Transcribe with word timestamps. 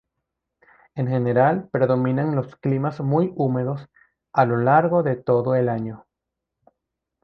En 0.95 1.07
general 1.09 1.69
predominan 1.69 2.35
los 2.35 2.55
climas 2.55 3.01
muy 3.01 3.31
húmedos 3.35 3.87
a 4.33 4.45
lo 4.45 4.57
largo 4.57 5.03
de 5.03 5.15
todo 5.15 5.53
el 5.53 5.69
año. 5.69 6.07